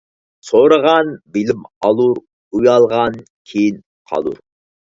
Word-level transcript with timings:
•سورىغان 0.47 1.11
بىلىم 1.35 1.61
ئالۇر، 1.89 2.21
ئۇيالغان 2.23 3.21
كېيىن 3.53 3.81
قالۇر. 4.13 4.43